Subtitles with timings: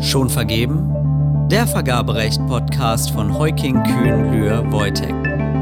[0.00, 1.48] Schon vergeben?
[1.48, 5.14] Der Vergaberecht-Podcast von Heuking Kühn Lühr Wojtek.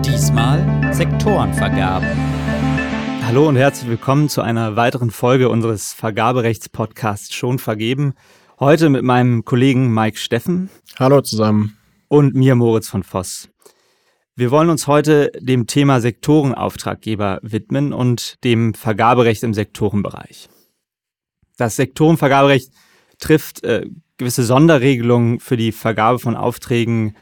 [0.03, 2.09] Diesmal Sektorenvergaben.
[3.27, 8.14] Hallo und herzlich willkommen zu einer weiteren Folge unseres Vergaberechts-Podcasts Schon vergeben.
[8.59, 10.68] Heute mit meinem Kollegen Mike Steffen.
[10.98, 11.76] Hallo zusammen.
[12.08, 13.48] Und mir Moritz von Voss.
[14.34, 20.48] Wir wollen uns heute dem Thema Sektorenauftraggeber widmen und dem Vergaberecht im Sektorenbereich.
[21.56, 22.73] Das Sektorenvergaberecht
[23.20, 27.16] trifft äh, gewisse Sonderregelungen für die Vergabe von Aufträgen,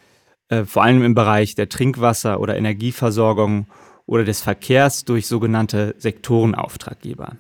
[0.49, 3.67] äh, vor allem im Bereich der Trinkwasser- oder Energieversorgung
[4.07, 7.37] oder des Verkehrs durch sogenannte Sektorenauftraggeber.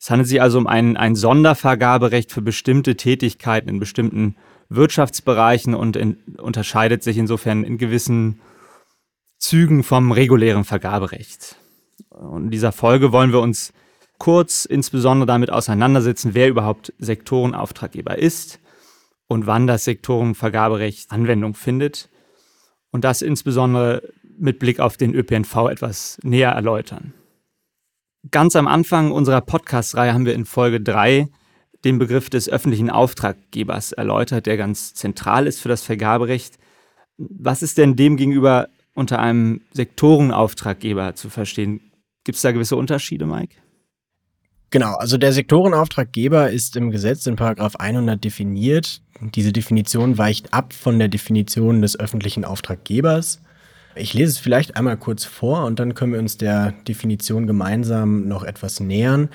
[0.00, 4.36] Es handelt sich also um ein, ein Sondervergaberecht für bestimmte Tätigkeiten in bestimmten
[4.68, 8.40] Wirtschaftsbereichen und in, unterscheidet sich insofern in gewissen
[9.38, 11.56] Zügen vom regulären Vergaberecht.
[12.10, 13.72] Und in dieser Folge wollen wir uns
[14.18, 18.60] kurz insbesondere damit auseinandersetzen, wer überhaupt Sektorenauftraggeber ist
[19.26, 22.08] und wann das Sektorenvergaberecht Anwendung findet.
[22.90, 24.02] Und das insbesondere
[24.38, 27.12] mit Blick auf den ÖPNV etwas näher erläutern.
[28.30, 31.28] Ganz am Anfang unserer Podcast-Reihe haben wir in Folge 3
[31.84, 36.58] den Begriff des öffentlichen Auftraggebers erläutert, der ganz zentral ist für das Vergaberecht.
[37.18, 41.92] Was ist denn demgegenüber unter einem Sektorenauftraggeber zu verstehen.
[42.24, 43.54] Gibt es da gewisse Unterschiede, Mike?
[44.70, 49.00] Genau, also der Sektorenauftraggeber ist im Gesetz in Paragraph 100 definiert.
[49.20, 53.40] Diese Definition weicht ab von der Definition des öffentlichen Auftraggebers.
[53.94, 58.28] Ich lese es vielleicht einmal kurz vor und dann können wir uns der Definition gemeinsam
[58.28, 59.30] noch etwas nähern.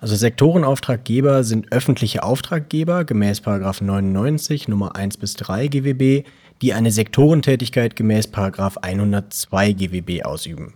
[0.00, 6.26] Also Sektorenauftraggeber sind öffentliche Auftraggeber gemäß 99 Nummer 1 bis 3 GWB,
[6.62, 10.74] die eine Sektorentätigkeit gemäß 102 GWB ausüben.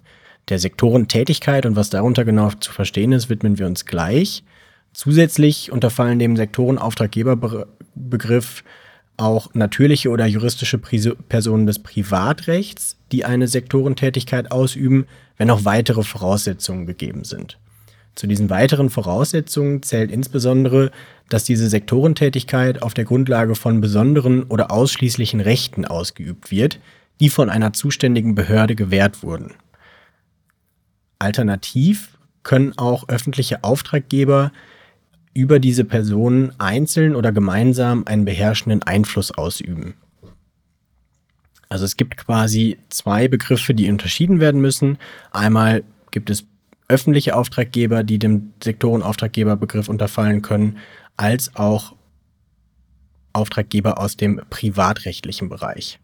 [0.52, 4.44] Der Sektorentätigkeit und was darunter genau zu verstehen ist, widmen wir uns gleich.
[4.92, 8.62] Zusätzlich unterfallen dem Sektorenauftraggeberbegriff
[9.16, 15.06] auch natürliche oder juristische Personen des Privatrechts, die eine Sektorentätigkeit ausüben,
[15.38, 17.58] wenn auch weitere Voraussetzungen gegeben sind.
[18.14, 20.90] Zu diesen weiteren Voraussetzungen zählt insbesondere,
[21.30, 26.78] dass diese Sektorentätigkeit auf der Grundlage von besonderen oder ausschließlichen Rechten ausgeübt wird,
[27.20, 29.54] die von einer zuständigen Behörde gewährt wurden.
[31.22, 34.52] Alternativ können auch öffentliche Auftraggeber
[35.34, 39.94] über diese Personen einzeln oder gemeinsam einen beherrschenden Einfluss ausüben.
[41.68, 44.98] Also es gibt quasi zwei Begriffe, die unterschieden werden müssen.
[45.30, 46.44] Einmal gibt es
[46.88, 50.76] öffentliche Auftraggeber, die dem Sektorenauftraggeberbegriff unterfallen können,
[51.16, 51.94] als auch
[53.32, 55.98] Auftraggeber aus dem privatrechtlichen Bereich.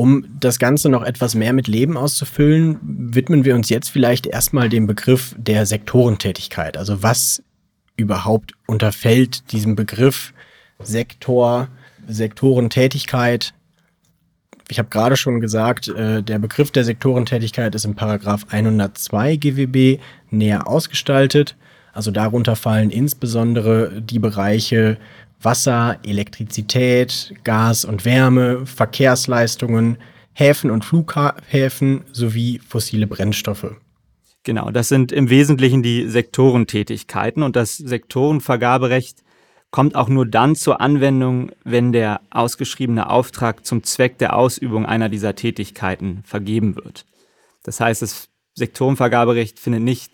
[0.00, 4.70] Um das Ganze noch etwas mehr mit Leben auszufüllen, widmen wir uns jetzt vielleicht erstmal
[4.70, 6.78] dem Begriff der Sektorentätigkeit.
[6.78, 7.42] Also was
[7.98, 10.32] überhaupt unterfällt diesem Begriff
[10.78, 11.68] Sektor,
[12.08, 13.52] Sektorentätigkeit,
[14.70, 20.00] ich habe gerade schon gesagt, äh, der Begriff der Sektorentätigkeit ist im Paragraph 102 GWB
[20.30, 21.56] näher ausgestaltet.
[21.92, 24.96] Also darunter fallen insbesondere die Bereiche
[25.42, 29.98] Wasser, Elektrizität, Gas und Wärme, Verkehrsleistungen,
[30.32, 33.74] Häfen und Flughäfen sowie fossile Brennstoffe.
[34.42, 39.22] Genau, das sind im Wesentlichen die Sektorentätigkeiten und das Sektorenvergaberecht
[39.70, 45.08] kommt auch nur dann zur Anwendung, wenn der ausgeschriebene Auftrag zum Zweck der Ausübung einer
[45.08, 47.06] dieser Tätigkeiten vergeben wird.
[47.62, 50.12] Das heißt, das Sektorenvergaberecht findet nicht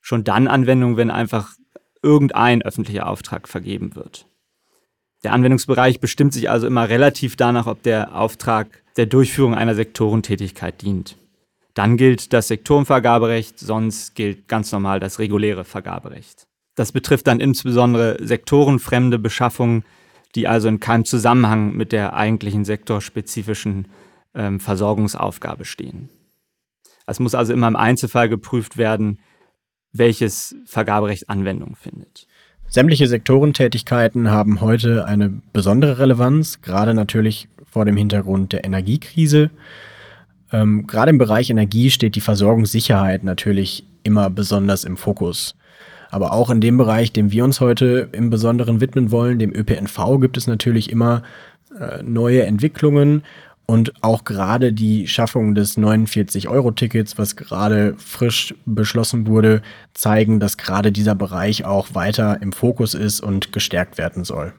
[0.00, 1.54] schon dann Anwendung, wenn einfach
[2.02, 4.26] irgendein öffentlicher Auftrag vergeben wird.
[5.22, 10.80] Der Anwendungsbereich bestimmt sich also immer relativ danach, ob der Auftrag der Durchführung einer Sektorentätigkeit
[10.82, 11.16] dient.
[11.74, 16.46] Dann gilt das Sektorenvergaberecht, sonst gilt ganz normal das reguläre Vergaberecht.
[16.74, 19.84] Das betrifft dann insbesondere sektorenfremde Beschaffungen,
[20.34, 23.88] die also in keinem Zusammenhang mit der eigentlichen sektorspezifischen
[24.34, 26.08] ähm, Versorgungsaufgabe stehen.
[27.06, 29.18] Es muss also immer im Einzelfall geprüft werden,
[29.92, 32.26] welches Vergaberecht Anwendung findet.
[32.72, 39.50] Sämtliche Sektorentätigkeiten haben heute eine besondere Relevanz, gerade natürlich vor dem Hintergrund der Energiekrise.
[40.52, 45.56] Ähm, gerade im Bereich Energie steht die Versorgungssicherheit natürlich immer besonders im Fokus.
[46.12, 50.20] Aber auch in dem Bereich, dem wir uns heute im Besonderen widmen wollen, dem ÖPNV,
[50.20, 51.24] gibt es natürlich immer
[51.76, 53.24] äh, neue Entwicklungen
[53.70, 59.62] und auch gerade die Schaffung des 49-Euro-Tickets, was gerade frisch beschlossen wurde,
[59.94, 64.54] zeigen, dass gerade dieser Bereich auch weiter im Fokus ist und gestärkt werden soll.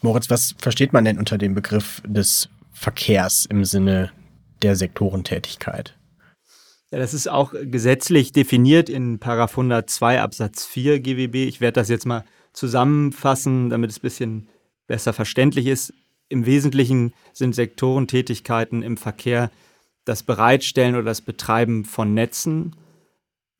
[0.00, 4.12] Moritz, was versteht man denn unter dem Begriff des Verkehrs im Sinne
[4.62, 5.94] der Sektorentätigkeit?
[6.90, 11.34] Ja, das ist auch gesetzlich definiert in Paragraph 102 Absatz 4 GWB.
[11.46, 12.24] Ich werde das jetzt mal
[12.54, 14.48] zusammenfassen, damit es ein bisschen
[14.86, 15.92] besser verständlich ist,
[16.28, 19.50] im Wesentlichen sind Sektorentätigkeiten im Verkehr
[20.04, 22.76] das Bereitstellen oder das Betreiben von Netzen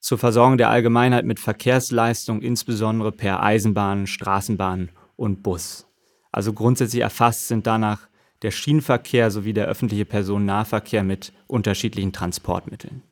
[0.00, 5.86] zur Versorgung der Allgemeinheit mit Verkehrsleistung, insbesondere per Eisenbahn, Straßenbahn und Bus.
[6.30, 8.08] Also grundsätzlich erfasst sind danach
[8.42, 13.02] der Schienenverkehr sowie der öffentliche Personennahverkehr mit unterschiedlichen Transportmitteln.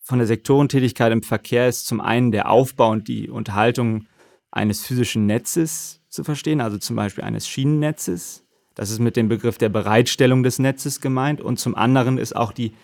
[0.00, 4.06] Von der Sektorentätigkeit im Verkehr ist zum einen der Aufbau und die Unterhaltung
[4.50, 8.44] eines physischen Netzes zu verstehen, also zum Beispiel eines Schienennetzes.
[8.74, 11.40] Das ist mit dem Begriff der Bereitstellung des Netzes gemeint.
[11.40, 12.74] Und zum anderen ist auch die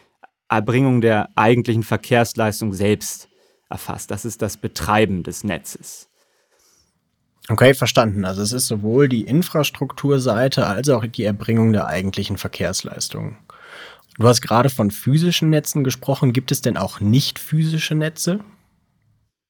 [0.49, 3.28] Erbringung der eigentlichen Verkehrsleistung selbst
[3.69, 4.11] erfasst.
[4.11, 6.08] Das ist das Betreiben des Netzes.
[7.49, 8.25] Okay, verstanden.
[8.25, 13.38] Also es ist sowohl die Infrastrukturseite als auch die Erbringung der eigentlichen Verkehrsleistung.
[14.19, 16.32] Du hast gerade von physischen Netzen gesprochen.
[16.32, 18.40] Gibt es denn auch nicht physische Netze?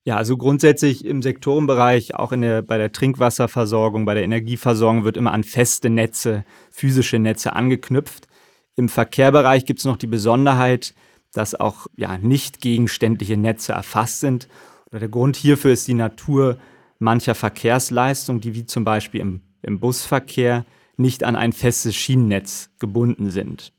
[0.06, 5.16] Ja, also grundsätzlich im Sektorenbereich, auch in der, bei der Trinkwasserversorgung, bei der Energieversorgung wird
[5.16, 8.28] immer an feste Netze, physische Netze angeknüpft.
[8.76, 10.94] Im Verkehrbereich gibt es noch die Besonderheit,
[11.32, 14.46] dass auch ja, nicht gegenständliche Netze erfasst sind.
[14.92, 16.56] Oder der Grund hierfür ist die Natur
[17.00, 20.64] mancher Verkehrsleistungen, die wie zum Beispiel im, im Busverkehr
[20.96, 23.72] nicht an ein festes Schienennetz gebunden sind.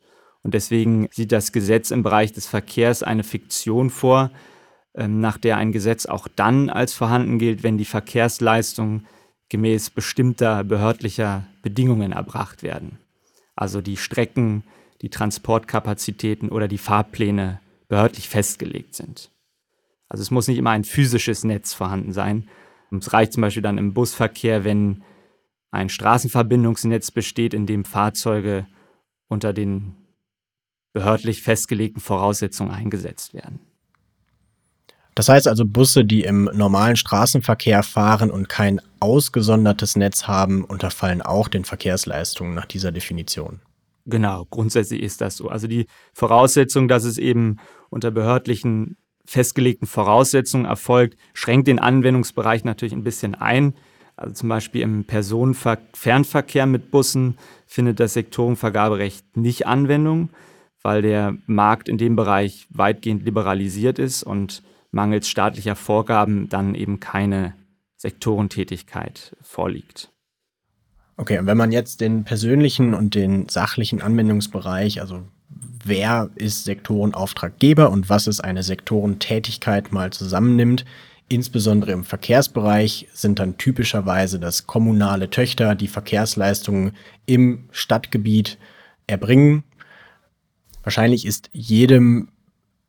[0.44, 4.30] Und deswegen sieht das Gesetz im Bereich des Verkehrs eine Fiktion vor,
[5.06, 9.06] nach der ein Gesetz auch dann als vorhanden gilt, wenn die Verkehrsleistungen
[9.50, 12.98] gemäß bestimmter behördlicher Bedingungen erbracht werden.
[13.56, 14.64] Also die Strecken,
[15.02, 19.32] die Transportkapazitäten oder die Fahrpläne behördlich festgelegt sind.
[20.10, 22.48] Also es muss nicht immer ein physisches Netz vorhanden sein,
[22.92, 25.04] es reicht zum Beispiel dann im Busverkehr, wenn
[25.72, 28.66] ein Straßenverbindungsnetz besteht, in dem Fahrzeuge
[29.28, 29.96] unter den
[30.94, 33.60] behördlich festgelegten Voraussetzungen eingesetzt werden.
[35.18, 41.24] Das heißt also, Busse, die im normalen Straßenverkehr fahren und kein ausgesondertes Netz haben, unterfallen
[41.24, 43.60] auch den Verkehrsleistungen nach dieser Definition.
[44.06, 45.50] Genau, grundsätzlich ist das so.
[45.50, 47.58] Also die Voraussetzung, dass es eben
[47.90, 53.74] unter behördlichen festgelegten Voraussetzungen erfolgt, schränkt den Anwendungsbereich natürlich ein bisschen ein.
[54.18, 60.30] Also zum Beispiel im Personenfernverkehr mit Bussen findet das Sektorenvergaberecht nicht Anwendung,
[60.84, 64.62] weil der Markt in dem Bereich weitgehend liberalisiert ist und
[64.92, 67.54] mangels staatlicher Vorgaben dann eben keine
[67.98, 70.12] Sektorentätigkeit vorliegt.
[71.18, 75.24] Okay, und wenn man jetzt den persönlichen und den sachlichen Anwendungsbereich, also
[75.84, 80.86] wer ist Sektorenauftraggeber und was ist eine Sektorentätigkeit mal zusammennimmt.
[81.30, 86.94] Insbesondere im Verkehrsbereich sind dann typischerweise das kommunale Töchter, die Verkehrsleistungen
[87.26, 88.58] im Stadtgebiet
[89.08, 89.64] erbringen.
[90.84, 92.30] Wahrscheinlich ist jedem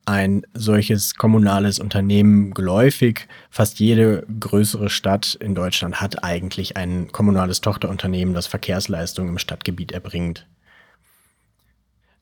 [0.08, 3.28] ein solches kommunales Unternehmen geläufig.
[3.50, 9.92] Fast jede größere Stadt in Deutschland hat eigentlich ein kommunales Tochterunternehmen, das Verkehrsleistungen im Stadtgebiet
[9.92, 10.46] erbringt.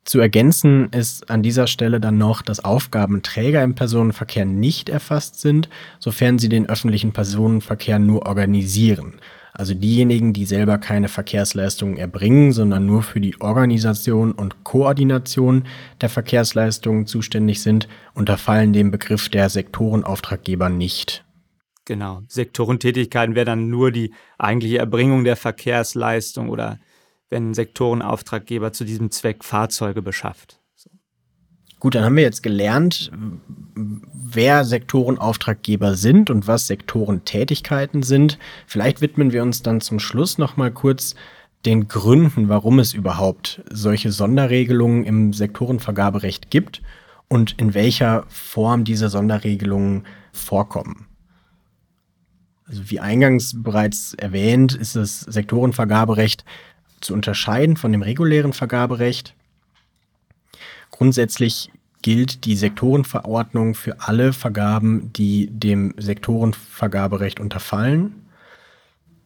[0.04, 5.68] Zu ergänzen ist an dieser Stelle dann noch, dass Aufgabenträger im Personenverkehr nicht erfasst sind,
[5.98, 9.14] sofern sie den öffentlichen Personenverkehr nur organisieren.
[9.58, 15.64] Also diejenigen, die selber keine Verkehrsleistungen erbringen, sondern nur für die Organisation und Koordination
[16.02, 21.24] der Verkehrsleistungen zuständig sind, unterfallen dem Begriff der Sektorenauftraggeber nicht.
[21.86, 22.20] Genau.
[22.28, 26.78] Sektorentätigkeiten wäre dann nur die eigentliche Erbringung der Verkehrsleistung oder
[27.30, 30.60] wenn ein Sektorenauftraggeber zu diesem Zweck Fahrzeuge beschafft.
[31.86, 33.12] Gut, dann haben wir jetzt gelernt,
[33.76, 38.40] wer Sektorenauftraggeber sind und was Sektorentätigkeiten sind.
[38.66, 41.14] Vielleicht widmen wir uns dann zum Schluss noch mal kurz
[41.64, 46.82] den Gründen, warum es überhaupt solche Sonderregelungen im Sektorenvergaberecht gibt
[47.28, 51.06] und in welcher Form diese Sonderregelungen vorkommen.
[52.66, 56.44] Also wie eingangs bereits erwähnt, ist das Sektorenvergaberecht
[57.00, 59.36] zu unterscheiden von dem regulären Vergaberecht.
[60.90, 61.70] Grundsätzlich
[62.02, 68.26] gilt die Sektorenverordnung für alle Vergaben, die dem Sektorenvergaberecht unterfallen.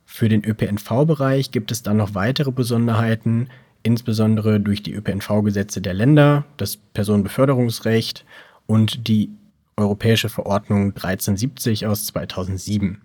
[0.04, 3.48] Für den ÖPNV-Bereich gibt es dann noch weitere Besonderheiten,
[3.82, 8.24] insbesondere durch die ÖPNV-Gesetze der Länder, das Personenbeförderungsrecht
[8.66, 9.30] und die
[9.76, 13.00] Europäische Verordnung 1370 aus 2007.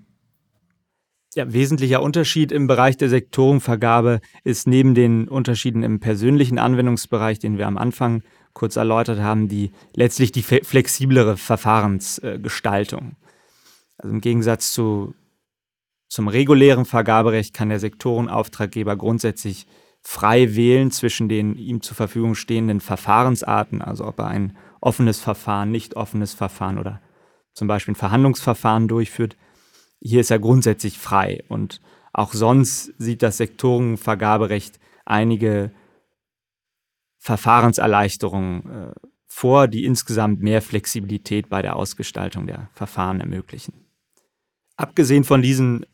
[1.36, 7.57] Ja, wesentlicher Unterschied im Bereich der Sektorenvergabe ist neben den Unterschieden im persönlichen Anwendungsbereich, den
[7.57, 8.24] wir am Anfang
[8.55, 13.15] kurz erläutert haben, die letztlich die flexiblere Verfahrensgestaltung.
[13.97, 15.13] Also im Gegensatz zu,
[16.09, 19.67] zum regulären Vergaberecht kann der Sektorenauftraggeber grundsätzlich
[20.01, 25.69] frei wählen zwischen den ihm zur Verfügung stehenden Verfahrensarten, also ob er ein offenes Verfahren,
[25.69, 27.00] nicht offenes Verfahren oder
[27.53, 29.38] zum Beispiel ein Verhandlungsverfahren durchführt
[30.05, 31.81] hier ist er grundsätzlich frei und
[32.13, 35.71] auch sonst sieht das Sektorenvergaberecht einige
[37.25, 38.94] Verfahrenserleichterungen äh,
[39.25, 43.74] vor, die insgesamt mehr Flexibilität bei der Ausgestaltung der Verfahren ermöglichen.
[44.77, 45.88] Abgesehen von diesen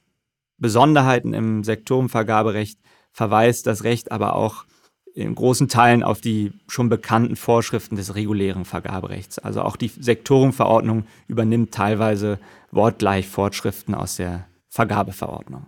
[0.57, 2.81] Besonderheiten im Sektorenvergaberecht
[3.13, 4.65] verweist das Recht aber auch
[5.13, 9.39] in großen Teilen auf die schon bekannten Vorschriften des regulären Vergaberechts.
[9.39, 12.39] Also auch die Sektorenverordnung übernimmt teilweise
[12.71, 15.65] wortgleich Vorschriften aus der Vergabeverordnung.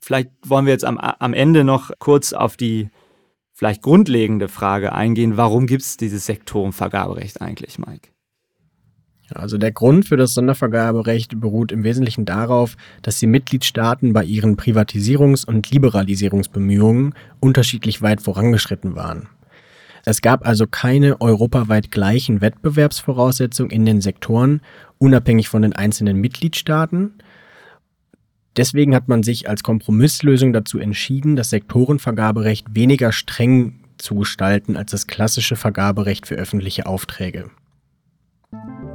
[0.00, 2.88] Vielleicht wollen wir jetzt am, am Ende noch kurz auf die
[3.62, 8.08] vielleicht grundlegende Frage eingehen, warum gibt es dieses Sektorenvergaberecht eigentlich, Mike?
[9.32, 14.56] Also der Grund für das Sondervergaberecht beruht im Wesentlichen darauf, dass die Mitgliedstaaten bei ihren
[14.56, 19.28] Privatisierungs- und Liberalisierungsbemühungen unterschiedlich weit vorangeschritten waren.
[20.04, 24.60] Es gab also keine europaweit gleichen Wettbewerbsvoraussetzungen in den Sektoren,
[24.98, 27.14] unabhängig von den einzelnen Mitgliedstaaten.
[28.56, 34.90] Deswegen hat man sich als Kompromisslösung dazu entschieden, das Sektorenvergaberecht weniger streng zu gestalten als
[34.90, 37.50] das klassische Vergaberecht für öffentliche Aufträge.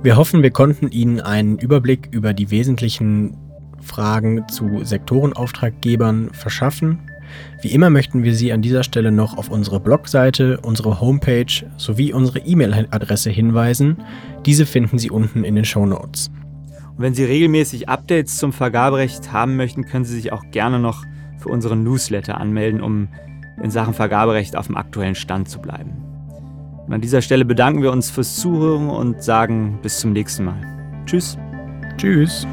[0.04, 3.36] Wir hoffen, wir konnten Ihnen einen Überblick über die wesentlichen
[3.82, 7.00] Fragen zu Sektorenauftraggebern verschaffen.
[7.62, 12.14] Wie immer möchten wir Sie an dieser Stelle noch auf unsere Blogseite, unsere Homepage sowie
[12.14, 13.98] unsere E-Mail-Adresse hinweisen.
[14.46, 16.30] Diese finden Sie unten in den Show Notes.
[16.98, 21.04] Und wenn Sie regelmäßig Updates zum Vergaberecht haben möchten, können Sie sich auch gerne noch
[21.38, 23.08] für unseren Newsletter anmelden, um
[23.62, 26.04] in Sachen Vergaberecht auf dem aktuellen Stand zu bleiben.
[26.88, 31.04] Und an dieser Stelle bedanken wir uns fürs Zuhören und sagen bis zum nächsten Mal.
[31.06, 31.38] Tschüss.
[31.98, 32.48] Tschüss.